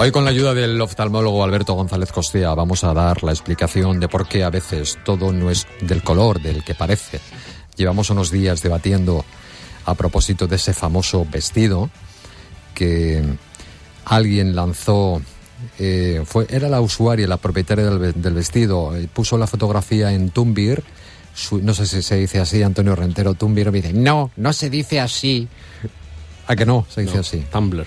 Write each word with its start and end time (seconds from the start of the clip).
Hoy 0.00 0.12
con 0.12 0.24
la 0.24 0.30
ayuda 0.30 0.54
del 0.54 0.80
oftalmólogo 0.80 1.42
Alberto 1.42 1.74
González 1.74 2.12
Costea 2.12 2.54
vamos 2.54 2.84
a 2.84 2.94
dar 2.94 3.24
la 3.24 3.32
explicación 3.32 3.98
de 3.98 4.06
por 4.06 4.28
qué 4.28 4.44
a 4.44 4.48
veces 4.48 4.96
todo 5.04 5.32
no 5.32 5.50
es 5.50 5.66
del 5.80 6.04
color 6.04 6.40
del 6.40 6.62
que 6.62 6.76
parece. 6.76 7.18
Llevamos 7.74 8.08
unos 8.10 8.30
días 8.30 8.62
debatiendo 8.62 9.24
a 9.86 9.94
propósito 9.94 10.46
de 10.46 10.54
ese 10.54 10.72
famoso 10.72 11.26
vestido 11.28 11.90
que 12.76 13.24
alguien 14.04 14.54
lanzó 14.54 15.20
eh, 15.80 16.22
fue, 16.24 16.46
era 16.48 16.68
la 16.68 16.80
usuaria, 16.80 17.26
la 17.26 17.38
propietaria 17.38 17.86
del, 17.86 18.34
vestido, 18.34 18.96
eh, 18.96 19.08
puso 19.12 19.36
la 19.36 19.48
fotografía 19.48 20.12
en 20.12 20.30
Tumbir, 20.30 20.84
no 21.50 21.74
sé 21.74 21.86
si 21.86 22.02
se 22.02 22.14
dice 22.14 22.38
así, 22.38 22.62
Antonio 22.62 22.94
Rentero, 22.94 23.34
Tumbir 23.34 23.72
me 23.72 23.82
dice, 23.82 23.92
no, 23.92 24.30
no 24.36 24.52
se 24.52 24.70
dice 24.70 25.00
así. 25.00 25.48
¿A 26.46 26.54
que 26.54 26.64
no? 26.64 26.86
Se 26.88 27.00
dice 27.00 27.18
así. 27.18 27.44
Tumblr. 27.50 27.84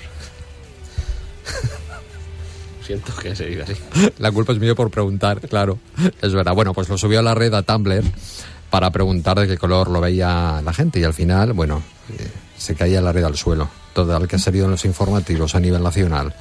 Siento 2.91 3.15
que 3.21 3.33
se 3.37 3.45
dice 3.45 3.61
así. 3.61 3.73
La 4.17 4.33
culpa 4.33 4.51
es 4.51 4.59
mía 4.59 4.75
por 4.75 4.91
preguntar, 4.91 5.39
claro. 5.47 5.79
Es 6.21 6.33
verdad. 6.33 6.53
Bueno, 6.53 6.73
pues 6.73 6.89
lo 6.89 6.97
subió 6.97 7.19
a 7.19 7.21
la 7.21 7.33
red 7.33 7.53
a 7.53 7.61
Tumblr 7.61 8.03
para 8.69 8.91
preguntar 8.91 9.39
de 9.39 9.47
qué 9.47 9.57
color 9.57 9.89
lo 9.89 10.01
veía 10.01 10.61
la 10.61 10.73
gente 10.73 10.99
y 10.99 11.05
al 11.05 11.13
final, 11.13 11.53
bueno, 11.53 11.81
eh, 12.09 12.27
se 12.57 12.75
caía 12.75 12.99
la 13.01 13.13
red 13.13 13.23
al 13.23 13.37
suelo. 13.37 13.69
Todo 13.93 14.17
el 14.17 14.27
que 14.27 14.35
ha 14.35 14.39
salido 14.39 14.65
en 14.65 14.71
los 14.71 14.83
informativos 14.83 15.55
a 15.55 15.61
nivel 15.61 15.81
nacional. 15.81 16.35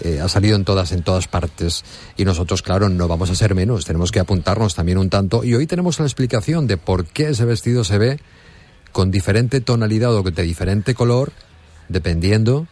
Eh, 0.00 0.20
ha 0.20 0.28
salido 0.28 0.56
en 0.56 0.66
todas, 0.66 0.92
en 0.92 1.02
todas 1.02 1.26
partes. 1.26 1.84
Y 2.18 2.26
nosotros, 2.26 2.60
claro, 2.60 2.90
no 2.90 3.08
vamos 3.08 3.30
a 3.30 3.34
ser 3.34 3.54
menos, 3.54 3.86
tenemos 3.86 4.12
que 4.12 4.20
apuntarnos 4.20 4.74
también 4.74 4.98
un 4.98 5.08
tanto. 5.08 5.42
Y 5.42 5.54
hoy 5.54 5.66
tenemos 5.66 5.98
la 6.00 6.04
explicación 6.04 6.66
de 6.66 6.76
por 6.76 7.06
qué 7.06 7.30
ese 7.30 7.46
vestido 7.46 7.82
se 7.82 7.96
ve 7.96 8.20
con 8.92 9.10
diferente 9.10 9.62
tonalidad 9.62 10.14
o 10.14 10.22
de 10.22 10.42
diferente 10.42 10.94
color, 10.94 11.32
dependiendo 11.88 12.66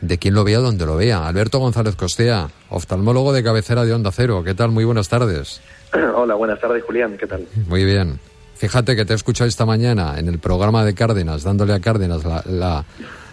de 0.00 0.18
quién 0.18 0.34
lo 0.34 0.44
vea, 0.44 0.58
donde 0.58 0.86
lo 0.86 0.96
vea. 0.96 1.26
Alberto 1.26 1.58
González 1.58 1.96
Costea, 1.96 2.48
oftalmólogo 2.68 3.32
de 3.32 3.42
cabecera 3.42 3.84
de 3.84 3.92
Onda 3.92 4.10
Cero. 4.12 4.42
¿Qué 4.44 4.54
tal? 4.54 4.70
Muy 4.70 4.84
buenas 4.84 5.08
tardes. 5.08 5.60
Hola, 6.14 6.34
buenas 6.34 6.60
tardes, 6.60 6.82
Julián. 6.84 7.16
¿Qué 7.18 7.26
tal? 7.26 7.46
Muy 7.66 7.84
bien. 7.84 8.18
Fíjate 8.56 8.94
que 8.94 9.04
te 9.04 9.12
he 9.12 9.16
escuchado 9.16 9.48
esta 9.48 9.64
mañana 9.64 10.18
en 10.18 10.28
el 10.28 10.38
programa 10.38 10.84
de 10.84 10.94
Cárdenas, 10.94 11.42
dándole 11.44 11.72
a 11.72 11.80
Cárdenas 11.80 12.24
la 12.24 12.84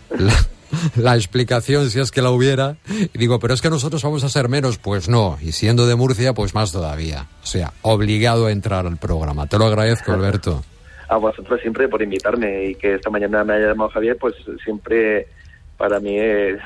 la 0.96 1.16
explicación 1.16 1.90
si 1.90 2.00
es 2.00 2.12
que 2.12 2.22
la 2.22 2.32
hubiera. 2.32 2.78
Y 2.90 3.18
digo, 3.18 3.40
pero 3.40 3.54
es 3.54 3.62
que 3.62 3.70
nosotros 3.70 4.04
vamos 4.04 4.24
a 4.24 4.30
ser 4.30 4.50
menos. 4.50 4.78
Pues 4.78 5.10
no, 5.10 5.38
y 5.42 5.52
siendo 5.52 5.88
de 5.88 5.96
Murcia, 5.96 6.34
pues 6.34 6.54
más 6.54 6.72
todavía. 6.72 7.28
O 7.44 7.46
sea, 7.46 7.74
obligado 7.82 8.48
a 8.48 8.52
entrar 8.52 8.86
al 8.86 8.98
programa. 8.98 9.48
Te 9.48 9.58
lo 9.58 9.66
agradezco, 9.66 10.14
Alberto. 10.14 10.64
A 11.10 11.16
vosotros 11.16 11.62
siempre 11.62 11.88
por 11.88 12.02
invitarme 12.02 12.66
y 12.66 12.76
que 12.76 12.96
esta 12.96 13.10
mañana 13.10 13.42
me 13.42 13.54
haya 13.54 13.68
llamado 13.68 13.90
Javier, 13.92 14.18
pues 14.20 14.36
siempre 14.62 15.30
para 15.78 16.00
mí 16.00 16.18
es 16.18 16.60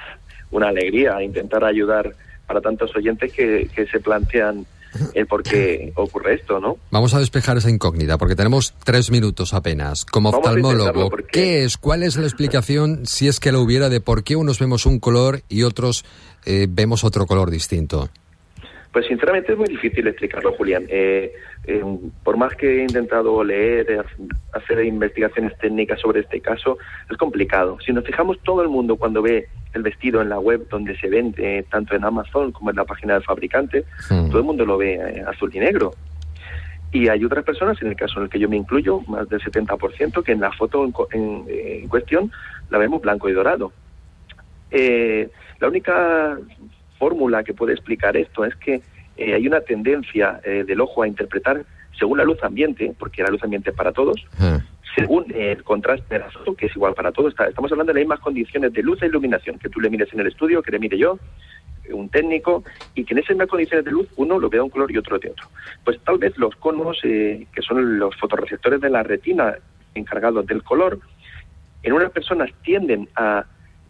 una 0.51 0.69
alegría 0.69 1.21
intentar 1.21 1.63
ayudar 1.63 2.13
para 2.47 2.61
tantos 2.61 2.95
oyentes 2.95 3.31
que, 3.31 3.69
que 3.73 3.85
se 3.87 3.99
plantean 3.99 4.65
el 5.13 5.27
por 5.27 5.43
qué 5.43 5.93
ocurre 5.95 6.35
esto, 6.35 6.59
¿no? 6.59 6.77
Vamos 6.89 7.13
a 7.13 7.19
despejar 7.19 7.57
esa 7.57 7.69
incógnita, 7.69 8.17
porque 8.17 8.35
tenemos 8.35 8.73
tres 8.83 9.11
minutos 9.11 9.53
apenas. 9.53 10.05
Como 10.05 10.29
oftalmólogo, 10.29 11.09
¿qué 11.31 11.63
es? 11.63 11.77
¿Cuál 11.77 12.03
es 12.03 12.17
la 12.17 12.23
explicación, 12.23 13.05
si 13.05 13.27
es 13.27 13.39
que 13.39 13.51
lo 13.51 13.61
hubiera, 13.61 13.89
de 13.89 14.01
por 14.01 14.23
qué 14.23 14.35
unos 14.35 14.59
vemos 14.59 14.85
un 14.85 14.99
color 14.99 15.43
y 15.49 15.63
otros 15.63 16.03
eh, 16.45 16.67
vemos 16.69 17.03
otro 17.03 17.25
color 17.25 17.51
distinto? 17.51 18.09
Pues 18.91 19.05
sinceramente 19.05 19.53
es 19.53 19.57
muy 19.57 19.67
difícil 19.67 20.05
explicarlo, 20.07 20.51
Julián. 20.53 20.83
Eh, 20.89 21.31
eh, 21.65 21.83
por 22.23 22.35
más 22.35 22.53
que 22.55 22.79
he 22.79 22.81
intentado 22.81 23.41
leer, 23.41 24.05
hacer 24.51 24.83
investigaciones 24.83 25.57
técnicas 25.59 26.01
sobre 26.01 26.21
este 26.21 26.41
caso, 26.41 26.77
es 27.09 27.15
complicado. 27.15 27.77
Si 27.85 27.93
nos 27.93 28.03
fijamos, 28.03 28.39
todo 28.43 28.61
el 28.61 28.67
mundo 28.67 28.97
cuando 28.97 29.21
ve 29.21 29.47
el 29.73 29.83
vestido 29.83 30.21
en 30.21 30.27
la 30.27 30.39
web 30.39 30.67
donde 30.69 30.97
se 30.97 31.07
vende, 31.07 31.65
tanto 31.69 31.95
en 31.95 32.03
Amazon 32.03 32.51
como 32.51 32.69
en 32.69 32.75
la 32.75 32.83
página 32.83 33.13
del 33.13 33.23
fabricante, 33.23 33.85
hmm. 34.09 34.27
todo 34.27 34.39
el 34.39 34.43
mundo 34.43 34.65
lo 34.65 34.77
ve 34.77 34.95
eh, 34.95 35.23
azul 35.25 35.49
y 35.53 35.59
negro. 35.59 35.93
Y 36.91 37.07
hay 37.07 37.23
otras 37.23 37.45
personas, 37.45 37.81
en 37.81 37.87
el 37.87 37.95
caso 37.95 38.19
en 38.19 38.25
el 38.25 38.29
que 38.29 38.39
yo 38.39 38.49
me 38.49 38.57
incluyo, 38.57 38.99
más 39.07 39.29
del 39.29 39.39
70%, 39.39 40.21
que 40.21 40.33
en 40.33 40.41
la 40.41 40.51
foto 40.51 40.83
en, 41.13 41.87
cuestión 41.87 42.29
la 42.69 42.77
vemos 42.77 43.01
blanco 43.01 43.29
y 43.29 43.31
dorado. 43.31 43.71
la 44.69 45.67
única 45.69 46.37
fórmula 47.01 47.43
que 47.43 47.55
puede 47.55 47.73
explicar 47.73 48.15
esto 48.15 48.45
es 48.45 48.55
que 48.57 48.75
eh, 49.17 49.33
hay 49.33 49.47
una 49.47 49.61
tendencia 49.61 50.39
eh, 50.43 50.63
del 50.67 50.81
ojo 50.81 51.01
a 51.01 51.07
interpretar 51.07 51.65
según 51.97 52.19
la 52.19 52.23
luz 52.23 52.37
ambiente, 52.43 52.93
porque 52.97 53.23
la 53.23 53.31
luz 53.31 53.43
ambiente 53.43 53.71
es 53.71 53.75
para 53.75 53.91
todos, 53.91 54.23
ah. 54.39 54.59
según 54.95 55.25
el 55.33 55.63
contraste 55.63 56.13
del 56.13 56.23
azul, 56.23 56.55
que 56.55 56.67
es 56.67 56.75
igual 56.75 56.93
para 56.93 57.11
todos. 57.11 57.33
estamos 57.33 57.71
hablando 57.71 57.91
de 57.91 57.99
las 57.99 58.05
mismas 58.05 58.19
condiciones 58.19 58.71
de 58.71 58.83
luz 58.83 59.01
e 59.01 59.07
iluminación, 59.07 59.57
que 59.57 59.69
tú 59.69 59.79
le 59.81 59.89
mires 59.89 60.13
en 60.13 60.19
el 60.19 60.27
estudio, 60.27 60.61
que 60.61 60.71
le 60.71 60.79
mire 60.79 60.97
yo, 60.97 61.17
un 61.91 62.07
técnico, 62.09 62.63
y 62.93 63.03
que 63.03 63.15
en 63.15 63.19
esas 63.19 63.31
mismas 63.31 63.49
condiciones 63.49 63.83
de 63.83 63.91
luz 63.91 64.07
uno 64.17 64.39
lo 64.39 64.47
vea 64.47 64.63
un 64.63 64.69
color 64.69 64.91
y 64.91 64.97
otro 64.97 65.17
de 65.17 65.31
otro. 65.31 65.47
Pues 65.83 65.99
tal 66.05 66.19
vez 66.19 66.37
los 66.37 66.55
conos, 66.55 66.99
eh, 67.03 67.47
que 67.53 67.61
son 67.63 67.97
los 67.97 68.15
fotorreceptores 68.15 68.79
de 68.79 68.89
la 68.91 69.01
retina 69.01 69.55
encargados 69.95 70.45
del 70.45 70.61
color, 70.61 70.99
en 71.81 71.93
unas 71.93 72.11
personas 72.11 72.51
tienden 72.63 73.09
a 73.15 73.45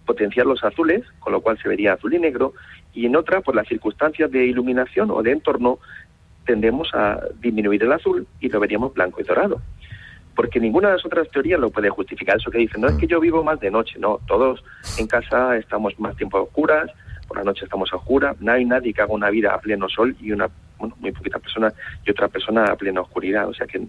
potenciar 0.06 0.46
los 0.46 0.64
azules, 0.64 1.04
con 1.20 1.34
lo 1.34 1.42
cual 1.42 1.58
se 1.62 1.70
vería 1.70 1.94
azul 1.94 2.14
y 2.14 2.20
negro, 2.20 2.54
y 2.94 3.06
en 3.06 3.16
otra, 3.16 3.42
por 3.42 3.56
las 3.56 3.68
circunstancias 3.68 4.32
de 4.32 4.46
iluminación 4.46 5.12
o 5.12 5.22
de 5.22 5.32
entorno, 5.32 5.80
tendemos 6.46 6.90
a 6.94 7.20
disminuir 7.40 7.84
el 7.84 7.92
azul 7.92 8.28
y 8.40 8.50
lo 8.50 8.60
veríamos 8.60 8.94
blanco 8.94 9.22
y 9.22 9.24
dorado. 9.24 9.62
Porque 10.36 10.60
ninguna 10.60 10.90
de 10.90 10.96
las 10.96 11.06
otras 11.06 11.30
teorías 11.30 11.60
lo 11.60 11.70
puede 11.70 11.90
justificar. 11.90 12.38
Eso 12.38 12.52
que 12.52 12.58
dicen, 12.58 12.82
no 12.82 12.88
es 12.88 12.96
que 12.96 13.08
yo 13.08 13.20
vivo 13.20 13.44
más 13.44 13.60
de 13.60 13.70
noche, 13.70 14.00
no, 14.00 14.20
todos 14.28 14.64
en 14.98 15.08
casa 15.08 15.58
estamos 15.58 16.00
más 16.00 16.16
tiempo 16.16 16.38
a 16.38 16.42
oscuras, 16.42 16.90
por 17.28 17.38
la 17.38 17.44
noche 17.44 17.66
estamos 17.66 17.92
a 17.94 17.98
oscuras, 17.98 18.36
no 18.42 18.52
hay 18.52 18.66
nadie 18.66 18.94
que 18.94 19.02
haga 19.02 19.14
una 19.14 19.30
vida 19.30 19.54
a 19.54 19.60
pleno 19.60 19.88
sol 19.88 20.16
y 20.20 20.32
una, 20.32 20.50
bueno, 20.78 20.96
muy 21.00 21.12
poquitas 21.12 21.42
personas 21.42 21.74
y 22.06 22.12
otra 22.12 22.28
persona 22.28 22.66
a 22.66 22.76
plena 22.76 23.02
oscuridad. 23.02 23.48
O 23.48 23.54
sea 23.54 23.68
que 23.68 23.82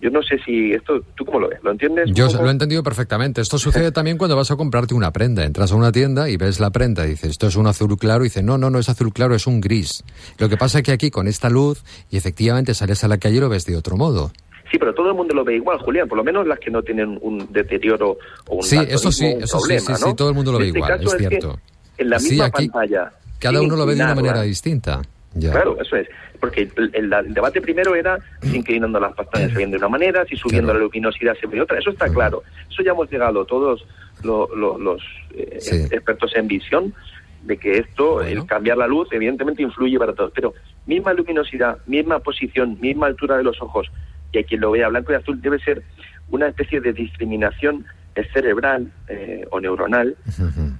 yo 0.00 0.10
no 0.10 0.22
sé 0.22 0.38
si 0.44 0.72
esto, 0.72 1.00
¿tú 1.14 1.24
cómo 1.24 1.40
lo 1.40 1.48
ves? 1.48 1.58
¿Lo 1.62 1.70
entiendes? 1.70 2.10
Yo 2.12 2.28
lo 2.28 2.48
he 2.48 2.50
entendido 2.50 2.82
perfectamente. 2.82 3.40
Esto 3.40 3.58
sucede 3.58 3.92
también 3.92 4.18
cuando 4.18 4.36
vas 4.36 4.50
a 4.50 4.56
comprarte 4.56 4.94
una 4.94 5.12
prenda. 5.12 5.44
Entras 5.44 5.72
a 5.72 5.76
una 5.76 5.92
tienda 5.92 6.28
y 6.28 6.36
ves 6.36 6.60
la 6.60 6.70
prenda 6.70 7.06
y 7.06 7.10
dices, 7.10 7.30
esto 7.30 7.46
es 7.46 7.56
un 7.56 7.66
azul 7.66 7.96
claro. 7.98 8.24
Y 8.24 8.28
dices, 8.28 8.42
no, 8.42 8.58
no, 8.58 8.70
no 8.70 8.78
es 8.78 8.88
azul 8.88 9.12
claro, 9.12 9.34
es 9.34 9.46
un 9.46 9.60
gris. 9.60 10.04
Lo 10.38 10.48
que 10.48 10.56
pasa 10.56 10.78
es 10.78 10.84
que 10.84 10.92
aquí 10.92 11.10
con 11.10 11.28
esta 11.28 11.50
luz 11.50 11.84
y 12.10 12.16
efectivamente 12.16 12.74
sales 12.74 13.04
a 13.04 13.08
la 13.08 13.18
calle 13.18 13.36
y 13.36 13.40
lo 13.40 13.48
ves 13.48 13.66
de 13.66 13.76
otro 13.76 13.96
modo. 13.96 14.32
Sí, 14.70 14.78
pero 14.78 14.94
todo 14.94 15.08
el 15.08 15.14
mundo 15.14 15.34
lo 15.34 15.44
ve 15.44 15.56
igual, 15.56 15.78
Julián, 15.78 16.08
por 16.08 16.16
lo 16.16 16.24
menos 16.24 16.46
las 16.46 16.58
que 16.60 16.70
no 16.70 16.80
tienen 16.82 17.18
un 17.22 17.52
deterioro 17.52 18.18
o 18.46 18.56
un 18.56 18.62
Sí, 18.62 18.78
eso 18.88 19.10
sí, 19.10 19.26
eso 19.26 19.58
sí, 19.58 19.78
sí, 19.80 20.14
todo 20.14 20.28
el 20.28 20.34
mundo 20.34 20.52
lo 20.52 20.58
ve 20.58 20.68
este 20.68 20.78
igual, 20.78 21.02
es 21.02 21.16
cierto. 21.18 21.58
en 21.98 22.10
la 22.10 22.18
misma 22.18 22.48
pantalla. 22.50 23.12
Cada 23.40 23.60
uno 23.60 23.74
lo 23.74 23.84
ve 23.84 23.96
de 23.96 24.04
una 24.04 24.14
manera 24.14 24.42
distinta. 24.42 25.02
Claro, 25.38 25.80
eso 25.80 25.96
es. 25.96 26.08
Porque 26.40 26.68
el, 26.76 27.10
debate 27.28 27.60
primero 27.60 27.94
era 27.94 28.18
si 28.42 28.56
inclinando 28.56 28.98
las 28.98 29.14
pantallas 29.14 29.52
se 29.52 29.58
ven 29.58 29.70
de 29.70 29.76
una 29.76 29.88
manera, 29.88 30.24
si 30.24 30.36
subiendo 30.36 30.72
la 30.72 30.80
luminosidad 30.80 31.36
se 31.38 31.46
ve 31.46 31.56
de 31.56 31.62
otra. 31.62 31.78
Eso 31.78 31.90
está 31.90 32.08
claro. 32.08 32.42
Eso 32.68 32.82
ya 32.82 32.92
hemos 32.92 33.10
llegado 33.10 33.44
todos 33.44 33.86
los 34.22 35.02
eh, 35.34 35.88
expertos 35.90 36.32
en 36.34 36.48
visión 36.48 36.94
de 37.42 37.56
que 37.56 37.78
esto, 37.78 38.22
el 38.22 38.44
cambiar 38.46 38.76
la 38.76 38.86
luz, 38.86 39.08
evidentemente 39.12 39.62
influye 39.62 39.98
para 39.98 40.14
todos. 40.14 40.32
Pero 40.34 40.54
misma 40.86 41.12
luminosidad, 41.12 41.78
misma 41.86 42.18
posición, 42.18 42.78
misma 42.80 43.06
altura 43.06 43.36
de 43.36 43.44
los 43.44 43.60
ojos, 43.62 43.90
y 44.32 44.38
a 44.38 44.42
quien 44.42 44.60
lo 44.60 44.72
vea 44.72 44.88
blanco 44.88 45.12
y 45.12 45.16
azul 45.16 45.40
debe 45.40 45.58
ser 45.60 45.82
una 46.30 46.48
especie 46.48 46.80
de 46.80 46.92
discriminación 46.92 47.86
cerebral 48.32 48.92
eh, 49.08 49.46
o 49.50 49.60
neuronal 49.60 50.16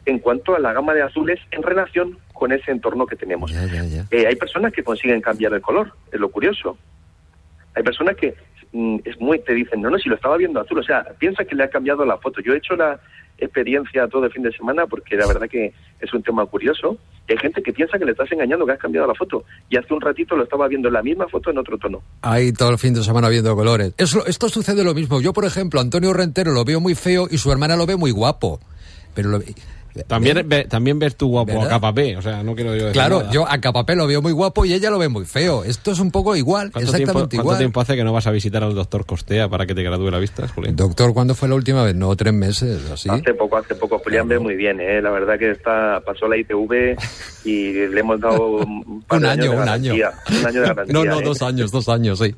en 0.04 0.18
cuanto 0.18 0.54
a 0.54 0.58
la 0.58 0.72
gama 0.72 0.94
de 0.94 1.02
azules 1.02 1.38
en 1.50 1.62
relación 1.62 2.18
con 2.40 2.52
ese 2.52 2.70
entorno 2.70 3.04
que 3.04 3.16
tenemos. 3.16 3.52
Eh, 3.52 4.26
hay 4.26 4.34
personas 4.36 4.72
que 4.72 4.82
consiguen 4.82 5.20
cambiar 5.20 5.52
el 5.52 5.60
color, 5.60 5.92
es 6.10 6.18
lo 6.18 6.30
curioso. 6.30 6.78
Hay 7.74 7.82
personas 7.82 8.16
que 8.16 8.34
mm, 8.72 9.00
es 9.04 9.20
muy 9.20 9.40
te 9.40 9.52
dicen, 9.52 9.82
no, 9.82 9.90
no, 9.90 9.98
si 9.98 10.08
lo 10.08 10.14
estaba 10.14 10.38
viendo 10.38 10.58
azul, 10.58 10.78
o 10.78 10.82
sea, 10.82 11.04
piensa 11.18 11.44
que 11.44 11.54
le 11.54 11.64
ha 11.64 11.68
cambiado 11.68 12.02
la 12.06 12.16
foto. 12.16 12.40
Yo 12.40 12.54
he 12.54 12.56
hecho 12.56 12.76
la 12.76 12.98
experiencia 13.36 14.08
todo 14.08 14.24
el 14.24 14.32
fin 14.32 14.42
de 14.42 14.52
semana 14.52 14.86
porque 14.86 15.16
la 15.16 15.26
verdad 15.26 15.48
que 15.50 15.74
es 16.00 16.14
un 16.14 16.22
tema 16.22 16.46
curioso. 16.46 16.96
hay 17.28 17.36
gente 17.36 17.62
que 17.62 17.74
piensa 17.74 17.98
que 17.98 18.06
le 18.06 18.12
estás 18.12 18.32
engañando, 18.32 18.64
que 18.64 18.72
has 18.72 18.78
cambiado 18.78 19.06
la 19.06 19.14
foto. 19.14 19.44
Y 19.68 19.76
hace 19.76 19.92
un 19.92 20.00
ratito 20.00 20.34
lo 20.34 20.44
estaba 20.44 20.66
viendo 20.66 20.88
la 20.88 21.02
misma 21.02 21.28
foto 21.28 21.50
en 21.50 21.58
otro 21.58 21.76
tono. 21.76 22.02
Ahí 22.22 22.54
todo 22.54 22.70
el 22.70 22.78
fin 22.78 22.94
de 22.94 23.02
semana 23.02 23.28
viendo 23.28 23.54
colores. 23.54 23.92
esto 23.98 24.48
sucede 24.48 24.82
lo 24.82 24.94
mismo. 24.94 25.20
Yo, 25.20 25.34
por 25.34 25.44
ejemplo, 25.44 25.78
Antonio 25.78 26.14
Rentero 26.14 26.52
lo 26.52 26.64
veo 26.64 26.80
muy 26.80 26.94
feo 26.94 27.28
y 27.30 27.36
su 27.36 27.52
hermana 27.52 27.76
lo 27.76 27.84
ve 27.84 27.96
muy 27.96 28.12
guapo. 28.12 28.60
Pero 29.14 29.28
lo, 29.28 29.40
también, 30.06 30.48
también 30.68 30.98
ves 30.98 31.16
tú 31.16 31.28
guapo 31.28 31.62
a 31.62 31.68
Capapé, 31.68 32.16
o 32.16 32.22
sea, 32.22 32.42
no 32.42 32.54
quiero 32.54 32.74
yo 32.74 32.86
decir 32.86 32.92
Claro, 32.92 33.30
yo 33.30 33.46
a 33.48 33.58
Capapé 33.58 33.96
lo 33.96 34.06
veo 34.06 34.22
muy 34.22 34.32
guapo 34.32 34.64
y 34.64 34.72
ella 34.72 34.90
lo 34.90 34.98
ve 34.98 35.08
muy 35.08 35.24
feo. 35.24 35.64
Esto 35.64 35.90
es 35.92 36.00
un 36.00 36.10
poco 36.10 36.36
igual, 36.36 36.68
exactamente 36.68 37.04
tiempo, 37.04 37.34
igual. 37.34 37.44
¿Cuánto 37.44 37.58
tiempo 37.58 37.80
hace 37.80 37.96
que 37.96 38.04
no 38.04 38.12
vas 38.12 38.26
a 38.26 38.30
visitar 38.30 38.62
al 38.62 38.74
doctor 38.74 39.06
Costea 39.06 39.48
para 39.48 39.66
que 39.66 39.74
te 39.74 39.82
gradúe 39.82 40.10
la 40.10 40.18
vista, 40.18 40.46
Julián? 40.48 40.76
Doctor, 40.76 41.12
¿cuándo 41.12 41.34
fue 41.34 41.48
la 41.48 41.54
última 41.54 41.84
vez? 41.84 41.94
No, 41.94 42.14
tres 42.16 42.32
meses, 42.32 42.90
así. 42.90 43.08
Hace 43.08 43.34
poco, 43.34 43.56
hace 43.56 43.74
poco. 43.74 43.98
Julián 43.98 44.28
ve 44.28 44.38
muy 44.38 44.56
bien, 44.56 44.80
¿eh? 44.80 45.02
La 45.02 45.10
verdad 45.10 45.38
que 45.38 45.50
está 45.50 46.00
pasó 46.04 46.28
la 46.28 46.36
ITV 46.36 46.96
y 47.44 47.72
le 47.72 48.00
hemos 48.00 48.20
dado 48.20 48.56
un, 48.58 49.04
año, 49.24 49.52
un 49.52 49.68
año. 49.68 49.94
Un 49.94 50.46
año 50.46 50.60
de 50.60 50.68
garantía. 50.68 50.92
no, 50.92 51.04
no, 51.04 51.20
¿eh? 51.20 51.24
dos 51.24 51.42
años, 51.42 51.70
dos 51.70 51.88
años, 51.88 52.18
sí. 52.18 52.34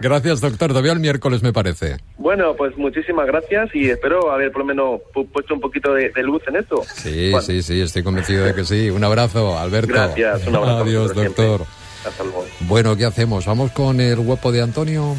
Gracias, 0.00 0.40
doctor. 0.40 0.72
Te 0.72 0.80
veo 0.80 0.92
el 0.92 1.00
miércoles, 1.00 1.42
me 1.42 1.52
parece. 1.52 1.96
Bueno, 2.18 2.54
pues 2.56 2.76
muchísimas 2.76 3.26
gracias 3.26 3.74
y 3.74 3.90
espero 3.90 4.30
haber 4.30 4.52
por 4.52 4.60
lo 4.60 4.66
menos 4.66 5.00
puesto 5.32 5.54
un 5.54 5.60
poquito 5.60 5.92
de 5.94 6.22
luz 6.22 6.42
en 6.46 6.56
esto. 6.56 6.82
Sí, 6.94 7.32
sí, 7.42 7.62
sí, 7.62 7.80
estoy 7.80 8.02
convencido 8.02 8.44
de 8.44 8.54
que 8.54 8.64
sí. 8.64 8.90
Un 8.90 9.04
abrazo, 9.04 9.58
Alberto. 9.58 9.92
Gracias, 9.92 10.46
un 10.46 10.56
abrazo. 10.56 10.82
Adiós, 10.82 11.14
doctor. 11.14 11.66
Hasta 12.06 12.24
luego. 12.24 12.46
Bueno, 12.60 12.96
¿qué 12.96 13.04
hacemos? 13.04 13.46
¿Vamos 13.46 13.70
con 13.72 14.00
el 14.00 14.16
guapo 14.16 14.50
de 14.50 14.62
Antonio? 14.62 15.14